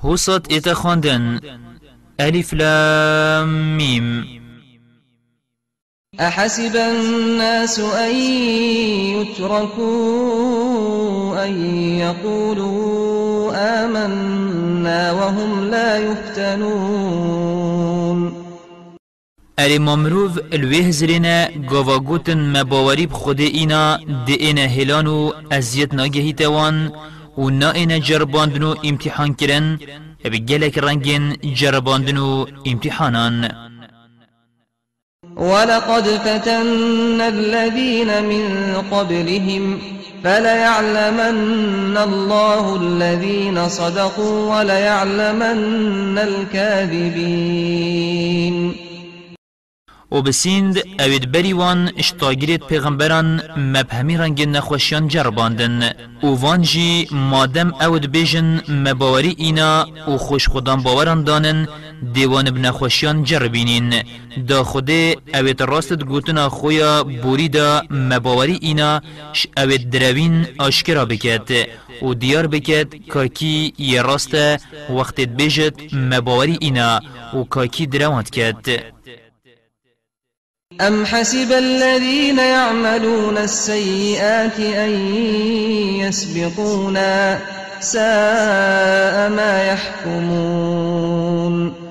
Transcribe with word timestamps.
هوسط 0.00 0.52
اتخاندن 0.52 1.40
ألف 2.20 2.54
لام 2.54 3.76
ميم 3.76 4.41
أحسب 6.20 6.76
الناس 6.76 7.78
أن 7.80 8.14
يتركوا 9.16 9.84
أن 11.44 11.76
يقولوا 11.96 13.52
آمنا 13.56 15.12
وهم 15.12 15.70
لا 15.70 15.96
يفتنون. 15.98 17.52
اری 19.58 19.78
ممروف 19.78 20.38
الوه 20.52 20.90
زرینه 20.90 21.48
گوا 21.68 21.98
گوتن 21.98 22.60
مباوری 22.60 23.06
هلانو 24.58 25.32
ازیت 25.50 25.94
ناگهی 25.94 26.32
توان 26.32 26.92
و 27.38 27.50
نا 27.50 27.70
اینا 27.70 27.98
امتحان 28.84 29.34
کرن 29.34 29.78
بگلک 30.24 30.78
رنگین 30.78 31.36
جرباندنو 31.54 32.46
امتحانان. 32.66 33.71
ولقد 35.36 36.02
فتنا 36.02 37.28
الذين 37.28 38.24
من 38.24 38.74
قبلهم 38.90 39.78
فليعلمن 40.24 41.96
الله 41.96 42.76
الذين 42.76 43.68
صدقوا 43.68 44.58
وليعلمن 44.58 46.18
الكاذبين. 46.18 47.62
و 50.10 50.22
بسیند 50.22 50.78
اوید 51.00 51.32
بریوان 51.32 51.90
اشتاگیرت 51.96 52.66
پیغمبران 52.66 53.42
مبهمی 53.56 54.16
رنگ 54.16 54.42
نخوشیان 54.42 55.08
جرباندن. 55.08 55.92
و 56.22 56.26
وان 56.26 56.62
جی 56.62 57.08
مادم 57.10 57.74
اود 57.74 58.06
بیجن 58.12 58.60
مباوری 58.68 59.34
اینا 59.38 59.86
و 60.08 60.16
خوش 60.16 60.48
خودان 60.48 60.82
باوران 60.82 61.24
دانن 61.24 61.68
دیوان 62.02 62.50
بنخوشیان 62.50 63.24
جربینین 63.24 64.02
دا 64.48 64.64
خوده 64.64 65.16
اوید 65.34 65.62
راست 65.62 66.04
گوتنا 66.04 66.48
خویا 66.48 67.04
بوری 67.04 67.48
دا 67.48 67.82
مباوری 67.90 68.58
اینا 68.62 69.00
ش 69.32 69.46
اوید 69.56 69.90
دروین 69.90 70.46
آشکرا 70.58 71.04
بکد 71.04 71.50
و 72.02 72.14
دیار 72.14 72.46
بکد 72.46 73.08
کاکی 73.08 73.74
یه 73.78 74.02
راست 74.02 74.34
وقتت 74.90 75.28
بیجت 75.28 75.94
مباوری 75.94 76.56
اینا 76.60 77.00
و 77.34 77.44
کاکی 77.44 77.86
دروانت 77.86 78.30
کد 78.30 78.92
أم 80.80 81.06
حسب 81.06 81.52
الذين 81.52 82.38
يعملون 82.38 83.38
السيئات 83.38 84.60
أن 84.60 84.90
يسبقونا 86.00 87.38
ساء 87.80 89.30
ما 89.30 89.64
يحكمون. 89.64 91.81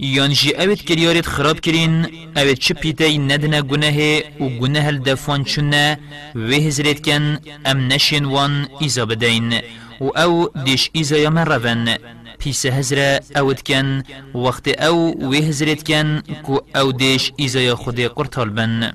یان 0.00 0.32
جی 0.32 0.54
اوید 0.54 0.82
کریارت 0.84 1.26
خراب 1.26 1.60
کرین 1.60 2.06
اوید 2.36 2.58
چه 2.58 2.74
پیتای 2.74 3.18
ندنه 3.18 3.62
گناه 3.62 4.18
و 4.40 4.48
گناه 4.60 4.86
الدفان 4.86 5.44
چونه 5.44 5.98
و 6.34 6.50
هزرت 6.66 7.00
کن 7.06 7.38
أم 7.66 7.92
نشین 7.92 8.24
وان 8.24 8.68
ایزا 8.80 9.06
بدین 9.06 9.52
و 10.00 10.04
أو 10.04 10.48
دیش 10.64 10.90
ایزا 10.92 11.16
یا 11.16 11.30
من 11.30 11.46
روان 11.46 11.98
پیس 12.38 12.66
هزره 12.66 13.20
اود 13.36 13.62
کن 13.62 14.02
وقت 14.34 14.68
أو 14.68 15.12
و 15.30 15.32
هزرت 15.34 15.82
کن 15.82 16.22
کو 16.42 16.58
أو 16.76 16.92
دیش 16.92 17.32
ایزا 17.36 17.60
یا 17.60 17.76
خود 17.76 18.00
قرطال 18.00 18.50
بن. 18.50 18.92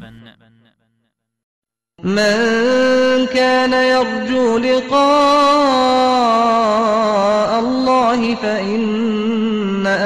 من 2.03 3.25
كان 3.25 3.73
يرجو 3.73 4.57
لقاء 4.57 5.03
الله 7.59 8.35
فإن 8.35 9.52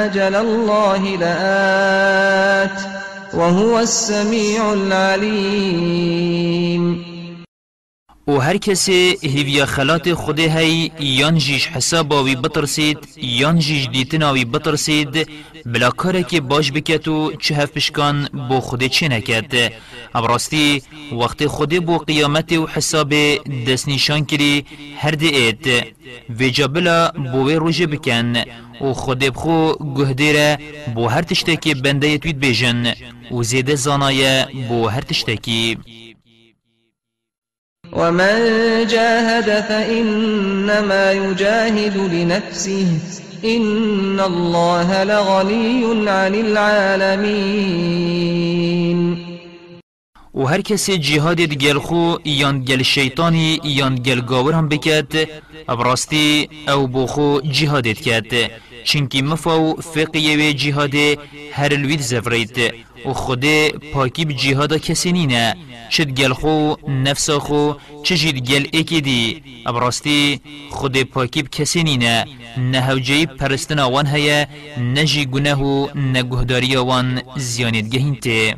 أجل 0.06 0.36
الله 0.36 1.18
لآت 1.18 2.82
وهو 3.34 3.80
السميع 3.80 4.74
العليم. 4.74 6.08
و 8.28 8.32
هر 8.32 8.58
کسی 8.58 9.18
هیویا 9.22 9.66
خلات 9.66 10.14
خوده 10.14 10.60
هی 10.60 10.92
یان 11.00 11.38
جیش 11.38 11.68
حساباوی 11.68 12.36
بترسید 12.36 12.98
یان 13.18 13.60
جیش 13.60 13.88
دیتناوی 13.88 14.46
بترسید 14.46 15.30
بلا 15.66 15.90
کاره 15.90 16.24
که 16.24 16.42
باش 16.42 16.72
بکت 16.72 17.08
و 17.08 17.34
چه 17.40 17.56
هف 17.56 17.72
پشکان 17.72 18.28
بو 18.50 18.60
خوده 18.60 18.90
چه 18.90 19.08
نکد 19.08 19.74
ابراستی 20.16 20.82
وقت 21.12 21.48
خوده 21.48 21.80
بو 21.80 21.98
قیامت 21.98 22.52
و 22.52 22.68
حساب 22.68 23.14
دست 23.68 23.88
نشان 23.88 24.26
کری 24.26 24.66
هر 24.98 25.12
دی 25.12 25.28
اید 25.28 25.66
ویجا 26.30 26.68
بلا 26.68 27.12
بوی 27.32 27.56
روژه 27.56 27.88
بکن 27.88 28.34
و 28.82 28.94
خود 28.94 29.20
بخو 29.20 29.74
گهدیره 29.98 30.58
بو 30.96 31.08
هر 31.08 31.22
تشتکی 31.22 31.74
بنده 31.74 32.18
توید 32.18 32.40
بیجن 32.40 32.94
و 33.32 33.44
زیده 33.44 33.76
زانایه 33.76 34.48
بو 34.70 34.88
هر 34.88 35.02
تشتکی. 35.02 35.78
ومن 37.94 38.38
جاهد 38.88 39.62
فإنما 39.70 41.12
يجاهد 41.12 41.98
لنفسه 41.98 42.88
إن 43.46 44.20
الله 44.20 45.04
لغني 45.04 46.10
عن 46.10 46.36
العالمين 46.36 47.68
و 50.34 50.46
هر 50.46 50.62
کسی 50.62 50.98
جهاد 50.98 51.42
گل 51.42 51.80
خو 51.80 52.18
یان 52.26 52.64
گل 52.64 52.82
شیطانی 52.84 53.60
یان 53.64 53.96
گل 53.96 54.22
گاور 54.22 54.54
هم 54.54 54.70
بکد 54.70 55.30
ابراستی 55.70 56.50
أو 56.70 56.88
بوخو 56.88 57.42
جهادت 57.42 58.00
کد 58.02 58.52
چنکی 58.84 59.22
مفاو 59.22 59.76
فقیه 59.76 60.38
و 60.38 60.52
جهاد 60.52 60.96
هر 61.52 61.74
الوید 61.74 62.02
زفرید. 62.02 62.87
و 63.08 63.14
خود 63.14 63.46
پاکی 63.94 64.26
به 64.26 64.34
جهاد 64.34 64.78
کسی 64.78 65.12
نینه 65.12 65.56
چد 65.90 66.10
گل 66.12 66.34
خو 66.34 66.76
نفس 66.88 67.30
خو 67.30 67.74
چجید 68.04 68.38
گل 68.50 68.68
ایکی 68.72 69.02
دی. 69.02 69.44
ابراستی 69.66 70.42
خود 70.70 71.04
پاکی 71.04 71.42
به 71.44 71.50
کسی 71.50 71.84
نینه 71.84 72.26
نهوجهی 72.58 73.26
پرستن 73.26 73.80
آوان 73.80 74.08
هیا 74.08 74.46
نجی 74.96 75.26
گناه 75.26 75.62
و 75.64 75.88
نگهداری 75.96 76.76
آوان 76.76 77.22
زیانت 77.38 77.90
گهین 77.90 78.16
ته. 78.16 78.56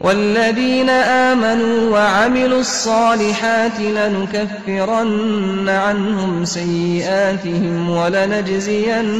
والذين 0.00 0.90
آمنوا 1.30 1.90
وعملوا 1.90 2.58
الصالحات 2.58 3.80
لنكفرن 3.80 5.68
عنهم 5.68 6.44
سيئاتهم 6.44 7.90
ولنجزينهم 7.90 9.10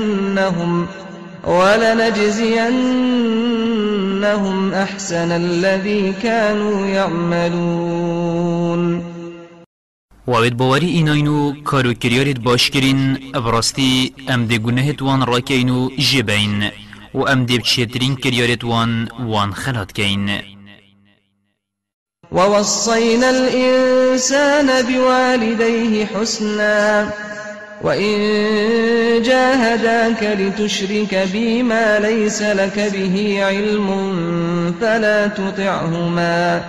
أحسن 4.75 5.33
الذي 5.33 6.13
كانوا 6.23 6.87
يعملون. 6.87 8.41
وابد 10.27 10.57
باوری 10.57 10.87
ایناینو 10.87 11.55
کارو 11.65 11.93
کریارت 11.95 12.41
باش 12.41 12.71
کرین 12.71 13.19
ابراستی 13.35 14.15
أم 14.35 14.47
ده 14.47 14.59
گناهت 14.59 15.03
وان 15.03 15.23
راکینو 15.23 15.91
جبین 15.99 16.71
و 17.15 17.29
أم 17.29 17.47
ده 17.47 17.59
بچیترین 17.59 18.17
کریارت 18.17 18.65
وان 18.65 19.09
وان 19.21 19.55
خلات 19.55 19.93
کین 19.93 20.41
ووصينا 22.33 23.29
الإنسان 23.29 24.83
بوالديه 24.83 26.07
حسنا 26.07 27.13
وإن 27.83 29.23
جاهداك 29.23 30.23
لتشرك 30.41 31.29
بي 31.33 31.63
ما 31.63 31.99
ليس 31.99 32.43
لك 32.43 32.91
به 32.93 33.39
علم 33.45 33.89
فلا 34.81 35.27
تطعهما 35.27 36.65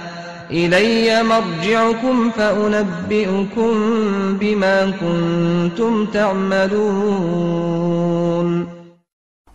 إلي 0.51 1.23
مرجعكم 1.23 2.31
فأنبئكم 2.31 3.71
بما 4.37 4.91
كنتم 4.91 6.05
تعملون 6.05 7.51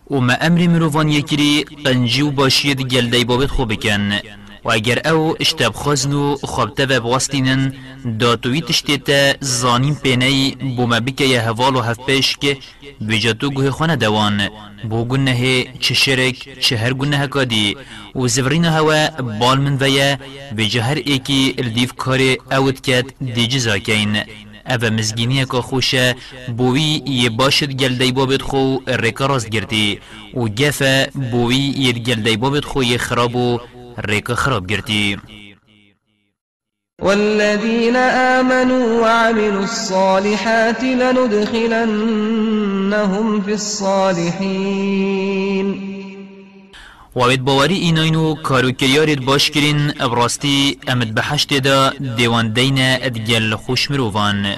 وما 0.09 0.47
أمر 0.47 0.67
مروفان 0.67 1.09
یکری 1.09 1.65
قنجی 1.85 2.21
و 2.21 2.31
باشید 2.31 2.81
گلدی 2.81 3.23
بابت 3.25 3.49
خوب 3.49 3.73
بکن 3.73 4.11
و 4.67 4.71
اگر 4.71 4.99
أو 5.05 5.35
اشتاب 5.39 5.75
خزنو 5.75 6.35
خوابته 6.35 6.85
و 6.85 6.99
بواستینن 6.99 7.73
داتوی 8.19 8.61
تشتیتا 8.61 9.33
زانین 9.39 9.95
پینی 9.95 10.55
بوما 10.77 10.99
بکه 10.99 11.25
یه 11.25 11.41
هوال 11.41 11.75
و 11.75 11.81
هف 11.81 11.99
پیش 12.05 12.37
که 12.37 12.57
بجاتو 13.09 13.49
گوه 13.49 13.69
خانه 13.69 13.95
دوان. 13.95 14.49
بو 14.89 15.05
گنه 15.05 15.63
چه 15.79 15.93
شرک 15.93 16.59
چه 16.59 16.77
هر 16.77 16.93
گنه 16.93 17.27
کادی. 17.27 17.77
و 18.15 18.27
زورین 18.27 18.65
هوا 18.65 19.07
بال 19.39 19.59
من 19.59 19.77
ویا 19.81 20.17
بجه 20.57 20.81
هر 20.81 20.95
ایکی 21.05 21.55
الدیف 21.57 21.91
کار 21.93 22.19
اوت 22.51 22.81
کت 22.81 23.05
دی 23.35 23.47
جزا 23.47 23.77
کین 23.77 24.23
أو 24.69 24.89
مزگینی 24.93 25.45
که 25.45 25.61
خوشه 25.61 26.15
بوی 26.57 27.01
یه 27.05 27.29
باشد 27.29 27.71
گلدی 27.71 28.11
بابد 28.11 28.41
خو 28.41 28.77
ریکا 28.87 29.25
راست 29.25 29.49
گرتی 29.49 29.99
و 30.33 30.39
گفه 30.39 31.09
بوی 31.31 31.55
یه 31.55 31.91
گلدی 31.91 32.37
بابد 32.37 32.65
خو 32.65 32.83
یه 32.83 32.97
خراب 32.97 33.35
ریکا 34.05 34.35
خراب 34.35 34.67
گرتی 34.67 35.17
والذين 37.01 37.95
آمنوا 37.95 39.01
وعملوا 39.01 39.61
الصالحات 39.61 40.83
لندخلنهم 40.83 41.81
في 43.41 43.51
الصالحين. 43.51 44.87
وابد 47.15 47.39
باوری 47.39 47.75
ایناینو 47.75 48.35
کارو 48.35 48.71
کریارید 48.71 49.25
باش 49.25 49.51
کرین 49.51 49.91
ابراستی 49.99 50.79
أمد 50.89 51.15
بحشت 51.15 51.53
دا 51.53 51.89
دیوان 52.17 52.53
دین 52.53 52.77
ادگل 52.79 53.55
خوش 53.55 53.91
مروفان. 53.91 54.57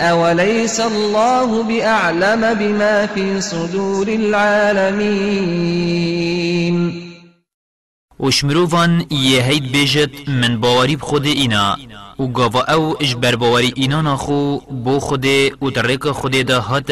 أوليس 0.00 0.80
الله 0.80 1.62
بأعلم 1.62 2.54
بما 2.54 3.06
في 3.06 3.40
صدور 3.40 4.08
العالمين 4.08 5.54
وشمروفان 8.18 9.06
يهيد 9.10 9.72
بيجت 9.72 10.28
من 10.28 10.60
باوري 10.60 10.96
بخود 10.96 11.26
إنا 11.26 11.76
و 12.18 12.26
گاوا 12.26 12.72
أو 12.72 12.92
اش 12.92 13.14
برباوری 13.14 13.72
اینا 13.76 14.16
خو 14.16 14.58
بو 14.58 14.98
خوده 15.00 15.52
و 15.62 15.70
درک 15.70 16.10
خوده 16.10 16.42
دا 16.42 16.60
هات 16.60 16.90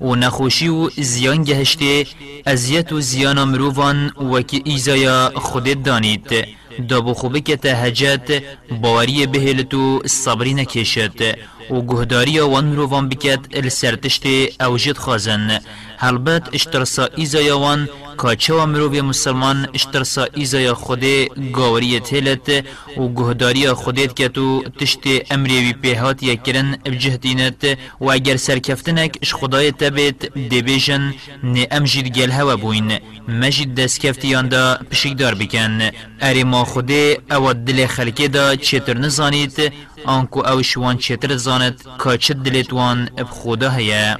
و 0.00 0.14
نخوشی 0.14 0.68
و 0.68 0.90
زیان 0.90 1.44
گهشته 1.44 2.06
ازیت 2.46 2.92
و 2.92 3.00
زیان 3.00 3.44
مروفان 3.44 4.10
وکی 4.32 4.62
ایزایا 4.64 5.32
خودت 5.34 5.82
دانید 5.82 6.46
دا 6.88 7.00
بو 7.00 7.14
خوبه 7.14 7.40
که 7.40 7.56
تهجت 7.56 8.42
باوری 8.82 9.26
بهلتو 9.26 10.02
صبری 10.06 10.54
نکشد 10.54 11.36
و 11.70 11.80
گهداری 11.82 12.38
وان 12.40 12.64
مروفان 12.64 13.08
بکت 13.08 13.40
السرتشت 13.52 14.24
اوجد 14.60 14.96
خازن 14.96 15.60
هلبت 15.98 16.54
اشترسا 16.54 17.08
ایزایا 17.16 17.58
وان 17.58 17.88
کاچه 18.16 18.54
و 18.54 18.66
مروی 18.66 19.00
مسلمان 19.00 19.68
اشترسا 19.74 20.26
ایزایا 20.34 20.74
خوده 20.74 21.28
گاوری 21.52 22.00
تیلت 22.00 22.64
و 22.98 23.08
گهداری 23.08 23.72
خودت 23.72 24.16
که 24.16 24.28
تو 24.28 24.62
تشت 24.80 25.04
امری 25.30 25.58
وی 25.60 25.72
پیهات 25.72 26.22
یکرن 26.22 26.76
بجهدینت 26.84 27.78
و 28.00 28.10
اگر 28.10 28.36
سرکفتنک 28.36 29.18
اش 29.22 29.34
خدای 29.34 29.72
تبت 29.72 30.38
دیبیجن 30.48 31.14
نه 31.42 31.66
امجید 31.70 32.08
گل 32.08 32.30
هوا 32.30 32.56
بوین. 32.56 32.98
مجید 33.28 33.74
دست 33.74 34.00
کفتیان 34.00 34.48
دا 34.48 34.78
پشک 34.90 35.18
دار 35.18 35.34
بکن. 35.34 35.90
اری 36.20 36.44
ما 36.44 36.64
خوده 36.64 37.18
أو 37.30 37.52
دل 37.52 37.86
خلکه 37.86 38.28
دا 38.28 38.56
چطر 38.56 38.98
نزانید 38.98 39.72
آنکو 40.06 40.40
أو 40.40 40.62
شوان 40.62 40.98
چطر 40.98 41.36
زاند 41.36 41.82
کاچه 41.98 42.34
دلت 42.34 42.72
وان 42.72 43.04
بخوده 43.04 43.70
هیا. 43.70 44.16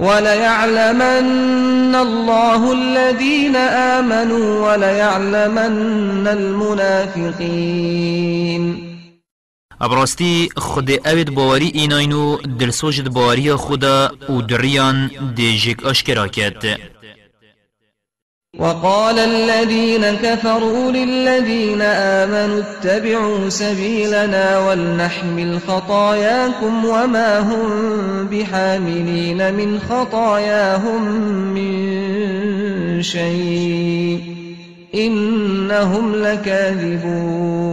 وليعلمن 0.00 1.94
الله 1.94 2.72
الذين 2.72 3.56
آمنوا 3.96 4.72
وليعلمن 4.72 6.26
المنافقين. 6.26 7.76
ابراستی 9.80 10.48
خود 10.56 10.90
اوید 11.06 11.34
باوری 11.34 11.66
ایناینو 11.66 12.36
دلسوجد 12.36 13.08
باوری 13.08 13.54
خدا 13.54 14.12
و 14.28 14.42
دریان 14.42 15.10
دیجک 15.34 15.86
اشکرا 15.86 16.28
کرد 16.28 16.64
وقال 18.58 19.18
الذين 19.18 20.04
كفروا 20.04 20.92
للذين 20.92 21.82
آمنوا 21.82 22.60
اتبعوا 22.60 23.48
سبيلنا 23.48 24.58
ولنحمل 24.58 25.60
خطاياكم 25.68 26.84
وما 26.84 27.38
هم 27.38 28.26
بحاملين 28.26 29.54
من 29.54 29.80
خطاياهم 29.80 31.02
من 31.54 33.02
شيء 33.02 34.20
إنهم 34.94 36.14
لكاذبون. 36.14 37.66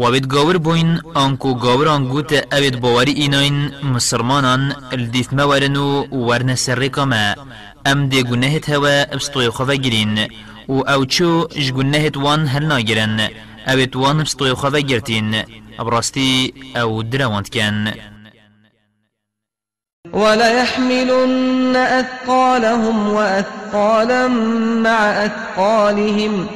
وابد 0.00 0.26
گاور 0.26 0.56
بوین 0.58 1.00
آنکو 1.14 1.54
گاوران 1.54 2.08
گوت 2.08 2.32
اوید 2.52 2.80
باوری 2.80 3.12
ایناین 3.12 3.70
مسلمانان 3.82 4.72
الدیف 4.92 5.32
مورنو 5.32 6.04
ورن 6.12 6.54
سر 6.54 6.86
کما 6.86 7.34
ام 7.86 8.08
دی 8.08 8.22
گناهت 8.22 8.70
هوا 8.70 9.06
ابستوی 9.12 9.50
خواه 9.50 9.76
گرین 9.76 10.28
و 10.68 10.72
أو 10.72 11.04
چو 11.04 11.48
اش 11.56 11.72
گناهت 11.72 12.16
وان 12.16 12.46
هل 12.46 12.64
ناگرن 12.66 13.30
اوید 13.66 13.96
وان 13.96 14.20
ابستوی 14.20 14.54
خواه 14.54 14.80
گرتین 14.80 15.42
ابراستی 15.78 16.54
أو 16.76 17.02
دروانت 17.02 17.48
کن 17.48 17.92
وليحملن 20.12 21.76
أثقالهم 21.76 23.12
وأثقالا 23.12 24.28
مع 24.82 25.24
أثقالهم 25.24 26.46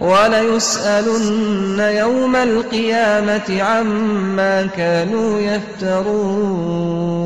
وليسألن 0.00 1.80
يوم 1.80 2.36
القيامة 2.36 3.62
عما 3.62 4.66
كانوا 4.66 5.40
يفترون 5.40 7.22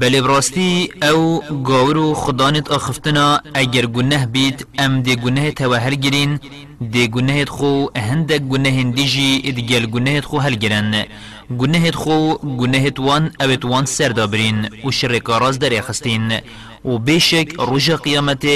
بله 0.00 0.20
براستی 0.22 0.90
أو 1.02 1.40
گاورو 1.64 2.14
خدانت 2.14 2.70
آخفتنا 2.70 3.40
اگر 3.54 3.86
گنه 3.86 4.26
بید 4.26 4.66
ام 4.78 5.02
دی 5.02 5.16
گنه 5.16 5.50
توا 5.50 5.76
هل 5.76 5.94
گرین 5.94 6.40
دی 6.92 7.08
گنه 7.08 7.44
خو 7.44 7.86
هندک 7.96 8.40
گنه 8.40 8.82
دیجی 8.82 9.42
ادگل 9.44 9.86
گنه 9.86 10.20
خو 10.20 10.38
هل 10.38 10.54
گرن 10.54 11.04
گنه 11.58 11.92
خو 11.92 12.34
گنه 12.34 12.92
وان 12.98 13.30
اوت 13.40 13.64
وان 13.64 13.84
سر 13.84 14.08
دابرین 14.08 14.68
و 14.84 14.90
شرکاراز 14.90 15.58
در 15.58 15.78
اخستین 15.78 16.32
و 16.84 16.98
بیشک 16.98 17.48
روژا 17.58 17.96
قیامت 17.96 18.46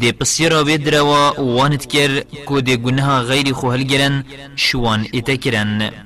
دی 0.00 0.12
پسیرا 0.12 0.62
بید 0.64 0.94
روا 0.94 1.34
وانت 1.38 1.86
کر 1.86 2.20
کو 2.46 2.60
دی 2.60 2.76
گنه 2.76 3.20
غیری 3.20 3.52
خو 3.52 3.70
هل 3.70 3.82
گرن 3.82 4.24
شوان 4.56 5.06
ایتا 5.12 5.36
کرن. 5.36 6.05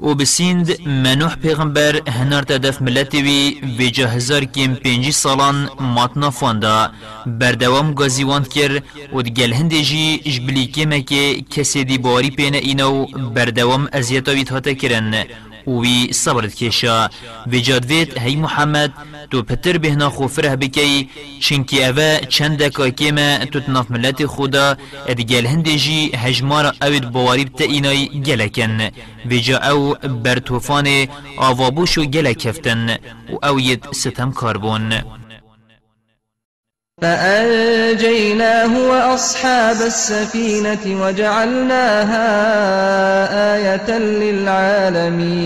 و 0.00 0.14
بسیند 0.14 0.88
منوح 0.88 1.34
پیغمبر 1.36 2.08
هنر 2.08 2.42
تدف 2.42 2.82
ملتی 2.82 3.22
وی 3.22 3.60
ویجا 3.78 4.06
هزار 4.08 4.44
کم 4.44 4.74
پینجی 4.74 5.12
سالان 5.12 5.68
ماتنا 5.80 6.30
فاندا 6.30 6.90
بردوام 7.26 7.94
گازیواند 7.94 8.48
کر 8.48 8.82
و 9.12 9.22
دگل 9.22 9.52
هنده 9.52 9.82
جی 9.82 10.18
جبلی 10.18 10.66
کمه 10.66 11.02
که 11.02 11.44
کسی 11.50 11.84
دی 11.84 11.98
باری 11.98 12.30
پینه 12.30 12.58
اینو 12.58 13.06
بردوام 13.34 13.88
ازیتاویت 13.92 14.52
هاته 14.52 14.74
کرن. 14.74 15.24
وی 15.68 16.12
صبرت 16.12 16.54
کشا 16.54 17.08
وجاد 17.46 17.84
وید 17.86 18.18
هی 18.18 18.36
محمد 18.36 18.92
تو 19.30 19.42
پتر 19.42 19.78
بهنا 19.78 20.10
خوفره 20.10 20.56
بکی 20.56 21.08
چنکی 21.40 21.84
اوه 21.84 22.18
چند 22.28 22.62
دکا 22.62 22.90
کیما 22.90 23.38
تو 23.52 23.60
تناف 23.60 23.90
ملت 23.90 24.26
خدا 24.26 24.76
ادگل 25.06 25.46
هندجی 25.46 26.10
هجمار 26.16 26.72
اوید 26.82 27.10
بواری 27.10 27.44
بتا 27.44 27.64
اینای 27.64 28.08
گلکن. 28.08 28.90
وجا 29.30 29.58
أو 29.58 29.94
بر 30.24 30.38
توفان 30.38 31.06
آوابوشو 31.36 32.04
گلکفتن 32.04 32.90
و 33.32 33.46
اوید 33.46 33.84
ستم 33.92 34.30
کاربون 34.32 34.92
فأنجيناه 37.02 38.72
وأصحاب 38.90 39.76
السفينة 39.76 41.02
وجعلناها 41.02 42.28
آية 43.54 43.98
للعالمين. 44.22 45.38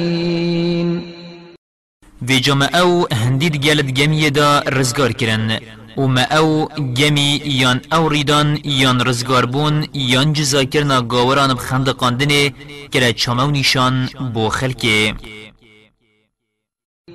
في 2.26 2.38
جمع 2.38 2.68
أو 2.74 3.08
هندید 3.12 3.56
گلد 3.56 3.90
گمیه 3.90 4.28
دا 4.28 4.62
رزگار 4.66 5.12
کرن 5.12 5.58
و 5.96 6.06
ما 6.06 6.22
أو 6.22 6.68
گمی 6.96 7.42
یان 7.44 7.80
أو 7.92 8.08
ریدان 8.08 8.58
یان 8.64 9.00
رزگار 9.00 9.46
بون 9.46 9.86
یان 9.94 10.32
جزا 10.32 10.64
کرنا 10.64 11.00
گاوران 11.02 11.54
بخند 11.54 11.88
قاندنه 11.88 12.52
که 12.90 13.12
چامو 13.12 13.50
نیشان 13.50 14.08
بو 14.34 14.48
خلکه 14.48 15.14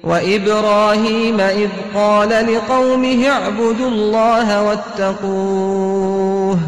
وإبراهيم 0.04 1.40
إذ 1.40 1.70
قال 1.94 2.30
لقومه 2.30 3.28
اعبدوا 3.28 3.90
الله 3.90 4.64
واتقوه 4.64 6.60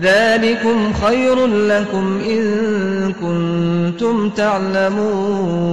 ذلكم 0.00 0.92
خير 0.92 1.46
لكم 1.46 2.20
إن 2.20 3.12
كنتم 3.12 4.30
تعلمون. 4.30 5.70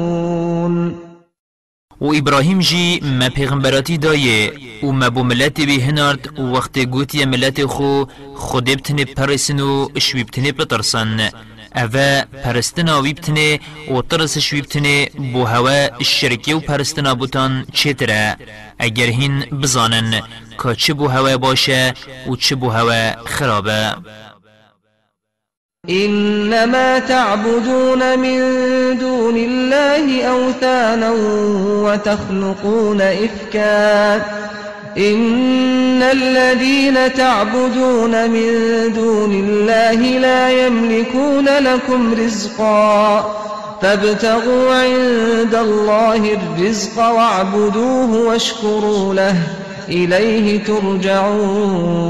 و 2.01 2.13
ابراهیم 2.13 2.59
جی 2.59 2.99
ما 3.19 3.29
پیغمبراتی 3.29 3.97
دایه 3.97 4.51
و 4.83 4.91
ما 4.91 5.09
بو 5.09 5.23
ملت 5.23 5.61
بی 5.61 5.81
هنارد 5.81 6.39
وقت 6.39 6.79
گوتی 6.79 7.25
ملت 7.25 7.65
خو 7.65 8.05
خود 8.35 8.65
بتنه 8.65 9.05
پرسن 9.05 9.59
و 9.59 9.89
شوی 9.97 10.23
بتنه 10.23 10.51
پترسن 10.51 11.29
اوه 11.75 12.23
پرستنا 12.43 13.01
ویبتنه 13.01 13.59
و 13.91 14.01
ترس 14.01 14.37
شویبتنه 14.37 15.05
بو 15.33 15.43
هوا 15.43 15.87
الشرکی 15.99 16.53
و 16.53 16.59
پرستنا 16.59 17.15
بوتان 17.15 17.65
چتره 17.73 18.37
اگر 18.79 19.05
هین 19.05 19.39
بزانن 19.39 20.21
که 20.63 20.75
چه 20.75 20.93
بو 20.93 21.07
هوا 21.07 21.37
باشه 21.37 21.93
و 22.29 22.35
چه 22.35 22.55
بو 22.55 22.69
هوا 22.69 23.11
خرابه 23.25 23.95
إنما 25.89 26.99
تعبدون 26.99 28.15
من 28.15 28.39
دون 28.97 29.37
الله 29.37 30.23
أوثانا 30.23 31.11
وتخلقون 31.83 33.01
إفكا 33.01 34.17
إن 34.97 36.03
الذين 36.03 37.13
تعبدون 37.13 38.29
من 38.29 38.51
دون 38.93 39.31
الله 39.31 40.19
لا 40.19 40.67
يملكون 40.67 41.45
لكم 41.45 42.13
رزقا 42.13 43.47
فابتغوا 43.81 44.75
عند 44.75 45.55
الله 45.55 46.33
الرزق 46.33 46.97
واعبدوه 46.97 48.27
واشكروا 48.27 49.13
له 49.13 49.35
إليه 49.89 50.63
ترجعون 50.63 52.07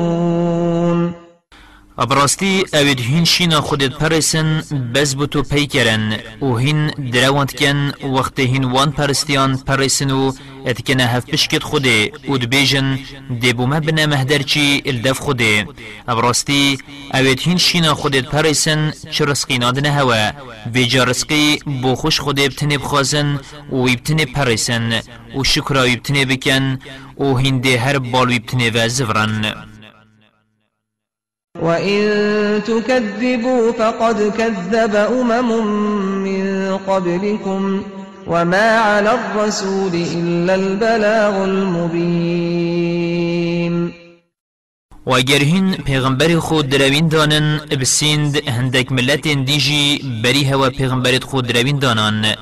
ابراستی 1.99 2.65
اوید 2.73 2.99
هین 2.99 3.23
شینا 3.25 3.61
خودت 3.61 3.93
پرسن 3.97 4.63
بز 4.93 5.15
بتو 5.15 5.43
پی 5.43 5.67
کرن 5.67 6.13
و 6.41 6.57
هین 6.57 6.91
دروانت 7.13 7.55
کن 7.55 7.91
وقت 8.13 8.39
هین 8.39 8.63
وان 8.63 8.91
پرستیان 8.91 9.57
پرسن 9.57 10.11
و 10.11 10.31
اتکنه 10.65 11.05
هف 11.05 11.25
پشکت 11.25 11.63
خوده 11.63 12.11
و 12.29 12.37
دبیجن 12.37 12.99
دبو 13.41 13.65
ما 13.65 13.79
بنا 13.79 14.05
مهدر 14.05 14.41
چی 14.41 14.83
الدف 14.85 15.19
خوده 15.19 15.67
ابراستی 16.07 16.77
اوید 17.13 17.39
هین 17.39 17.57
شینا 17.57 17.93
خودت 17.95 18.25
پرسن 18.25 18.93
چه 19.11 19.25
رسقی 19.25 19.57
نادنه 19.57 19.91
هوا 19.91 20.31
بیجا 20.73 21.03
رسقی 21.03 21.59
بو 21.81 21.95
خوش 21.95 22.19
خوده 22.19 22.49
بتنه 22.49 22.77
بخوازن 22.77 23.39
و 23.71 23.83
بتنه 23.83 24.25
پرسن 24.25 24.99
و 25.37 25.43
شکراوی 25.43 25.95
بتنه 25.95 26.25
بکن 26.25 26.79
و 27.17 27.37
هین 27.37 27.61
ده 27.61 27.79
هر 27.79 27.99
بالوی 27.99 28.39
بتنه 28.39 28.71
و 28.75 28.87
زفرن 28.89 29.55
وإن 31.61 32.01
تكذبوا 32.63 33.71
فقد 33.71 34.37
كذب 34.37 34.95
أمم 34.95 35.67
من 36.23 36.77
قبلكم 36.77 37.83
وما 38.27 38.69
على 38.77 39.09
الرسول 39.09 39.93
إلا 39.95 40.53
البلاغ 40.53 41.43
المبين 41.43 42.77
واگر 45.05 45.43
هین 45.43 45.75
پیغمبر 45.75 46.39
خود 46.39 46.69
دروین 46.69 47.07
دانن 47.07 47.59
بسیند 47.81 48.49
هندک 48.49 48.91
ملت 48.91 49.27
دیجی 49.27 50.01
بری 50.23 50.43
هوا 50.43 50.69
پیغمبرت 50.69 51.23
خود 51.23 51.47
دروین 51.47 51.79
دانان. 51.79 52.35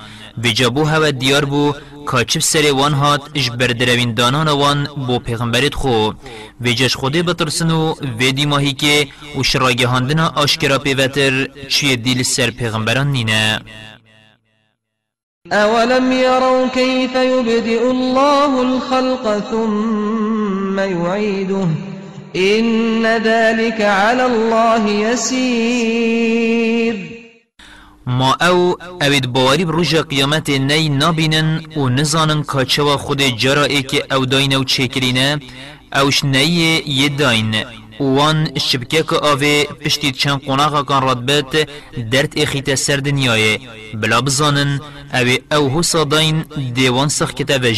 بجابو 0.44 0.84
هوا 0.84 1.10
دیار 1.12 1.46
بو 1.46 1.74
کاچب 2.06 2.42
سر 2.42 2.72
وان 2.72 2.94
هات 2.94 3.22
اش 3.36 3.50
بردروین 3.50 4.14
دانان 4.14 4.48
وان 4.48 4.88
بو 5.08 5.20
پیغمبرت 5.20 5.74
خو 5.74 6.12
ویجش 6.62 6.96
خوده 6.96 7.24
بترسن 7.24 7.72
و 7.72 7.96
ویدی 8.20 8.46
ماهی 8.46 8.74
که 8.74 9.08
و 9.40 9.44
شراگه 9.44 9.88
هاندنا 9.88 10.28
آشکرا 10.36 10.80
پیوتر 10.80 11.48
چیه 11.70 11.96
دیل 11.96 12.24
سر 12.24 12.50
پیغمبران 12.50 13.12
نینه 13.12 13.62
أولم 15.52 16.12
يروا 16.12 16.68
كيف 16.68 17.16
يبدئ 17.16 17.92
الله 17.92 18.62
الخلق 18.62 19.40
ثم 19.52 20.80
يعيده 20.80 21.68
إن 22.36 23.06
ذلك 23.06 23.82
على 23.82 24.26
الله 24.26 24.90
يسير 24.90 26.16
ما 28.08 28.36
أو 28.42 28.78
اوید 29.02 29.34
باوری 29.34 29.66
بروژا 29.66 30.02
قیامت 30.02 30.50
نی 30.50 30.90
نابینن 30.90 31.62
و 31.78 31.90
نزانن 31.90 32.44
کاچوا 32.44 32.98
خود 32.98 33.22
جرائه 33.22 33.82
که 33.82 34.04
أو 34.12 34.26
داین 34.26 34.56
و 34.56 34.64
چکرینه 34.64 35.40
أوش 35.94 36.24
نی 36.24 36.82
یه 36.88 37.10
داین 37.10 37.56
وان 38.00 38.60
شبکه 38.60 39.04
که 39.04 39.16
آوه 39.16 39.64
پشتی 39.64 40.12
چند 40.12 40.42
قناقا 40.46 40.84
کان 40.84 41.04
راد 41.04 41.26
بات 41.26 41.70
درد 42.12 42.34
اخیت 42.38 42.76
سر 42.76 42.98
دنیای 42.98 43.60
بلا 43.94 44.22
بزانن 44.22 44.80
اوه 45.14 45.38
أو 45.52 45.80
حسا 45.80 46.04
داین 46.04 46.46
دیوان 46.74 47.10
سخ 47.10 47.34
کتابه 47.34 47.74